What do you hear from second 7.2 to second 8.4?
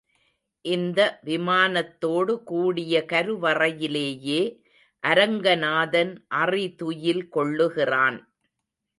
கொள்ளுகிறான்.